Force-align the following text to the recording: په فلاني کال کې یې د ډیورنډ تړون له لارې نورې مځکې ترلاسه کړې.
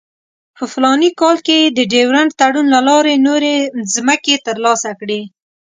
په 0.57 0.63
فلاني 0.71 1.09
کال 1.21 1.37
کې 1.45 1.55
یې 1.61 1.67
د 1.77 1.79
ډیورنډ 1.93 2.29
تړون 2.39 2.67
له 2.75 2.79
لارې 2.87 3.15
نورې 3.27 3.55
مځکې 4.07 4.35
ترلاسه 4.47 4.89
کړې. 4.99 5.21